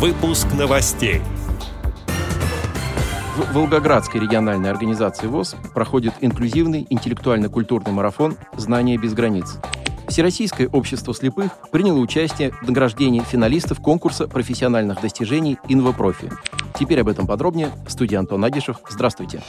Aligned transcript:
Выпуск 0.00 0.46
новостей. 0.58 1.20
В 3.36 3.52
Волгоградской 3.52 4.18
региональной 4.18 4.70
организации 4.70 5.26
ВОЗ 5.26 5.56
проходит 5.74 6.14
инклюзивный 6.22 6.86
интеллектуально-культурный 6.88 7.92
марафон 7.92 8.38
«Знания 8.56 8.96
без 8.96 9.12
границ». 9.12 9.58
Всероссийское 10.08 10.68
общество 10.68 11.12
слепых 11.12 11.52
приняло 11.70 11.98
участие 11.98 12.52
в 12.62 12.66
награждении 12.66 13.20
финалистов 13.20 13.80
конкурса 13.82 14.26
профессиональных 14.26 15.02
достижений 15.02 15.58
«Инвопрофи». 15.68 16.30
Теперь 16.78 17.02
об 17.02 17.08
этом 17.08 17.26
подробнее. 17.26 17.70
Студия 17.86 18.20
Антон 18.20 18.42
Агишев. 18.42 18.78
Здравствуйте. 18.88 19.42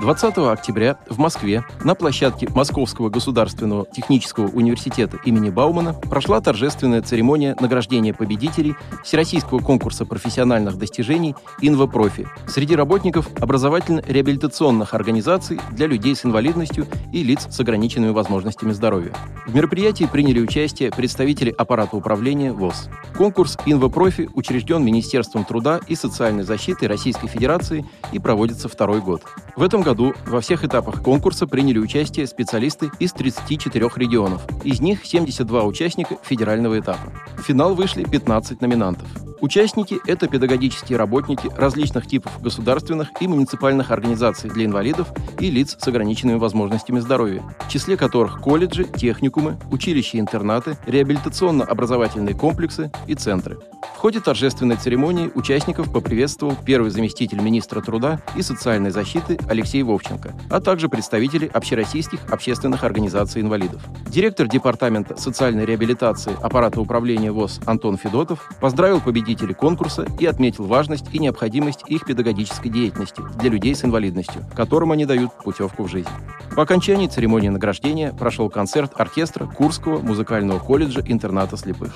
20 0.00 0.38
октября 0.38 0.96
в 1.08 1.18
Москве 1.18 1.64
на 1.82 1.96
площадке 1.96 2.48
Московского 2.54 3.10
государственного 3.10 3.84
технического 3.84 4.46
университета 4.46 5.18
имени 5.24 5.50
Баумана 5.50 5.92
прошла 5.92 6.40
торжественная 6.40 7.02
церемония 7.02 7.56
награждения 7.58 8.14
победителей 8.14 8.76
Всероссийского 9.02 9.58
конкурса 9.58 10.04
профессиональных 10.04 10.78
достижений 10.78 11.34
«Инвопрофи» 11.60 12.28
среди 12.46 12.76
работников 12.76 13.28
образовательно-реабилитационных 13.40 14.94
организаций 14.94 15.60
для 15.72 15.88
людей 15.88 16.14
с 16.14 16.24
инвалидностью 16.24 16.86
и 17.12 17.24
лиц 17.24 17.48
с 17.50 17.58
ограниченными 17.58 18.10
возможностями 18.10 18.72
здоровья. 18.72 19.12
В 19.46 19.54
мероприятии 19.54 20.04
приняли 20.10 20.40
участие 20.40 20.92
представители 20.92 21.52
аппарата 21.56 21.96
управления 21.96 22.52
ВОЗ. 22.52 22.88
Конкурс 23.16 23.58
«Инвопрофи» 23.66 24.30
учрежден 24.34 24.84
Министерством 24.84 25.44
труда 25.44 25.80
и 25.88 25.96
социальной 25.96 26.44
защиты 26.44 26.86
Российской 26.86 27.26
Федерации 27.26 27.84
и 28.12 28.20
проводится 28.20 28.68
второй 28.68 29.00
год. 29.00 29.24
В 29.58 29.62
этом 29.64 29.82
году 29.82 30.14
во 30.24 30.40
всех 30.40 30.62
этапах 30.62 31.02
конкурса 31.02 31.48
приняли 31.48 31.80
участие 31.80 32.28
специалисты 32.28 32.92
из 33.00 33.12
34 33.12 33.88
регионов. 33.96 34.46
Из 34.62 34.80
них 34.80 35.04
72 35.04 35.64
участника 35.64 36.16
федерального 36.22 36.78
этапа. 36.78 37.12
В 37.36 37.42
финал 37.42 37.74
вышли 37.74 38.04
15 38.04 38.60
номинантов. 38.60 39.08
Участники– 39.40 40.00
это 40.06 40.26
педагогические 40.26 40.98
работники 40.98 41.48
различных 41.56 42.08
типов 42.08 42.42
государственных 42.42 43.10
и 43.20 43.28
муниципальных 43.28 43.92
организаций 43.92 44.50
для 44.50 44.64
инвалидов 44.64 45.12
и 45.38 45.48
лиц 45.48 45.76
с 45.78 45.86
ограниченными 45.86 46.38
возможностями 46.38 46.98
здоровья, 46.98 47.44
в 47.60 47.68
числе 47.68 47.96
которых 47.96 48.40
колледжи, 48.40 48.84
техникумы, 48.84 49.56
училища-интернаты, 49.70 50.76
реабилитационно-образовательные 50.86 52.34
комплексы 52.34 52.90
и 53.06 53.14
центры. 53.14 53.58
В 53.94 54.00
ходе 54.00 54.20
торжественной 54.20 54.76
церемонии 54.76 55.30
участников 55.34 55.92
поприветствовал 55.92 56.56
первый 56.64 56.90
заместитель 56.90 57.40
министра 57.40 57.80
труда 57.80 58.20
и 58.36 58.42
социальной 58.42 58.90
защиты 58.90 59.38
Алексей 59.48 59.82
Вовченко, 59.82 60.34
а 60.50 60.60
также 60.60 60.88
представители 60.88 61.50
общероссийских 61.52 62.32
общественных 62.32 62.82
организаций 62.82 63.40
инвалидов. 63.40 63.82
Директор 64.08 64.48
Департамента 64.48 65.16
социальной 65.16 65.64
реабилитации 65.64 66.36
аппарата 66.42 66.80
управления 66.80 67.30
ВОЗ 67.30 67.60
Антон 67.66 67.96
Федотов 67.96 68.50
поздравил 68.60 69.00
победителей 69.00 69.27
конкурса 69.34 70.06
и 70.18 70.26
отметил 70.26 70.64
важность 70.64 71.06
и 71.12 71.18
необходимость 71.18 71.82
их 71.86 72.04
педагогической 72.04 72.70
деятельности 72.70 73.22
для 73.38 73.50
людей 73.50 73.74
с 73.74 73.84
инвалидностью, 73.84 74.44
которым 74.54 74.92
они 74.92 75.04
дают 75.06 75.32
путевку 75.44 75.84
в 75.84 75.88
жизнь. 75.88 76.08
По 76.56 76.62
окончании 76.62 77.06
церемонии 77.06 77.48
награждения 77.48 78.12
прошел 78.12 78.50
концерт 78.50 78.92
оркестра 78.94 79.46
Курского 79.46 80.00
музыкального 80.00 80.58
колледжа 80.58 81.02
интерната 81.06 81.56
слепых. 81.56 81.94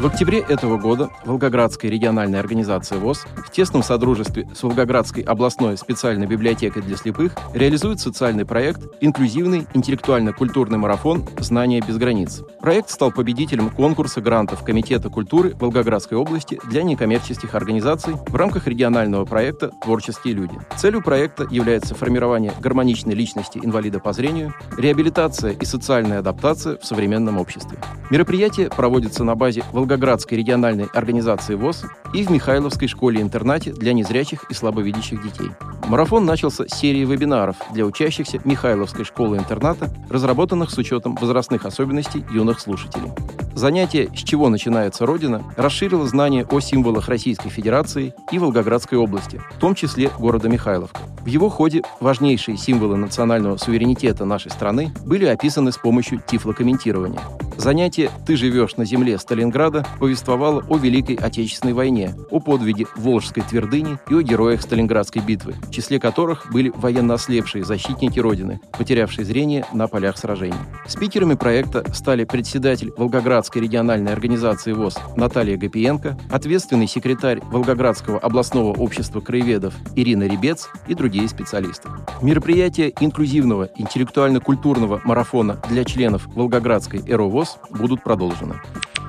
В 0.00 0.06
октябре 0.06 0.38
этого 0.38 0.78
года 0.78 1.10
Волгоградская 1.24 1.90
региональная 1.90 2.38
организация 2.38 3.00
ВОЗ 3.00 3.26
в 3.44 3.50
тесном 3.50 3.82
содружестве 3.82 4.48
с 4.54 4.62
Волгоградской 4.62 5.24
областной 5.24 5.76
специальной 5.76 6.28
библиотекой 6.28 6.82
для 6.82 6.96
слепых 6.96 7.32
реализует 7.52 7.98
социальный 7.98 8.44
проект 8.44 8.80
«Инклюзивный 9.00 9.66
интеллектуально-культурный 9.74 10.78
марафон 10.78 11.26
«Знания 11.40 11.82
без 11.84 11.96
границ». 11.96 12.42
Проект 12.60 12.90
стал 12.90 13.10
победителем 13.10 13.70
конкурса 13.70 14.20
грантов 14.20 14.62
Комитета 14.62 15.10
культуры 15.10 15.56
Волгоградской 15.58 16.16
области 16.16 16.60
для 16.70 16.84
некоммерческих 16.84 17.56
организаций 17.56 18.14
в 18.28 18.36
рамках 18.36 18.68
регионального 18.68 19.24
проекта 19.24 19.72
«Творческие 19.82 20.34
люди». 20.34 20.54
Целью 20.76 21.02
проекта 21.02 21.44
является 21.50 21.96
формирование 21.96 22.52
гармоничной 22.60 23.16
личности 23.16 23.58
инвалида 23.60 23.98
по 23.98 24.12
зрению, 24.12 24.54
реабилитация 24.76 25.54
и 25.54 25.64
социальная 25.64 26.20
адаптация 26.20 26.78
в 26.78 26.84
современном 26.84 27.38
обществе. 27.38 27.78
Мероприятие 28.10 28.68
проводится 28.68 29.24
на 29.24 29.34
базе 29.34 29.64
Волгоградской 29.72 29.87
Волгоградской 29.88 30.36
региональной 30.36 30.84
организации 30.92 31.54
ВОЗ 31.54 31.86
и 32.12 32.22
в 32.22 32.30
Михайловской 32.30 32.88
школе-интернате 32.88 33.72
для 33.72 33.94
незрячих 33.94 34.44
и 34.50 34.54
слабовидящих 34.54 35.22
детей. 35.22 35.48
Марафон 35.86 36.26
начался 36.26 36.68
с 36.68 36.78
серии 36.78 37.06
вебинаров 37.06 37.56
для 37.72 37.86
учащихся 37.86 38.38
Михайловской 38.44 39.06
школы-интерната, 39.06 39.88
разработанных 40.10 40.70
с 40.70 40.76
учетом 40.76 41.14
возрастных 41.14 41.64
особенностей 41.64 42.22
юных 42.30 42.60
слушателей. 42.60 43.08
Занятие 43.54 44.10
«С 44.14 44.18
чего 44.24 44.50
начинается 44.50 45.06
Родина» 45.06 45.42
расширило 45.56 46.06
знания 46.06 46.46
о 46.50 46.60
символах 46.60 47.08
Российской 47.08 47.48
Федерации 47.48 48.14
и 48.30 48.38
Волгоградской 48.38 48.98
области, 48.98 49.40
в 49.52 49.58
том 49.58 49.74
числе 49.74 50.10
города 50.18 50.50
Михайловка. 50.50 51.00
В 51.22 51.26
его 51.26 51.48
ходе 51.48 51.82
важнейшие 52.00 52.58
символы 52.58 52.98
национального 52.98 53.56
суверенитета 53.56 54.26
нашей 54.26 54.50
страны 54.50 54.92
были 55.06 55.24
описаны 55.24 55.72
с 55.72 55.78
помощью 55.78 56.22
тифлокомментирования. 56.26 57.22
Занятие 57.58 58.12
«Ты 58.24 58.36
живешь 58.36 58.76
на 58.76 58.84
земле 58.84 59.18
Сталинграда» 59.18 59.84
повествовало 59.98 60.64
о 60.68 60.76
Великой 60.76 61.16
Отечественной 61.16 61.74
войне, 61.74 62.14
о 62.30 62.38
подвиге 62.38 62.86
Волжской 62.94 63.42
твердыни 63.42 63.98
и 64.08 64.14
о 64.14 64.22
героях 64.22 64.62
Сталинградской 64.62 65.20
битвы, 65.22 65.56
в 65.66 65.72
числе 65.72 65.98
которых 65.98 66.52
были 66.52 66.72
военно 66.76 67.14
ослепшие 67.14 67.64
защитники 67.64 68.20
Родины, 68.20 68.60
потерявшие 68.78 69.24
зрение 69.24 69.66
на 69.72 69.88
полях 69.88 70.18
сражений. 70.18 70.54
Спикерами 70.86 71.34
проекта 71.34 71.84
стали 71.92 72.22
председатель 72.22 72.92
Волгоградской 72.96 73.60
региональной 73.60 74.12
организации 74.12 74.72
ВОЗ 74.72 74.96
Наталья 75.16 75.56
Гапиенко, 75.56 76.16
ответственный 76.30 76.86
секретарь 76.86 77.40
Волгоградского 77.50 78.20
областного 78.20 78.72
общества 78.72 79.18
краеведов 79.18 79.74
Ирина 79.96 80.28
Ребец 80.28 80.70
и 80.86 80.94
другие 80.94 81.28
специалисты. 81.28 81.88
Мероприятия 82.22 82.92
инклюзивного 83.00 83.70
интеллектуально-культурного 83.76 85.00
марафона 85.02 85.60
для 85.68 85.84
членов 85.84 86.28
Волгоградской 86.36 87.00
ЭРОВОЗ 87.04 87.47
ВОЗ 87.48 87.58
будут 87.70 88.02
продолжены. 88.02 88.60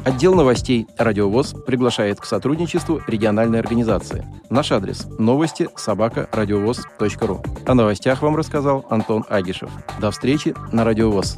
Отдел 0.05 0.33
новостей 0.33 0.87
«Радиовоз» 0.97 1.53
приглашает 1.67 2.19
к 2.19 2.25
сотрудничеству 2.25 3.01
региональной 3.07 3.59
организации. 3.59 4.25
Наш 4.49 4.71
адрес– 4.71 5.05
новости 5.19 5.67
собака 5.75 6.29
радиовоз.ру. 6.31 7.43
О 7.65 7.73
новостях 7.73 8.21
вам 8.21 8.35
рассказал 8.35 8.85
Антон 8.89 9.25
Агишев. 9.29 9.69
До 9.99 10.11
встречи 10.11 10.55
на 10.71 10.85
«Радиовоз». 10.85 11.37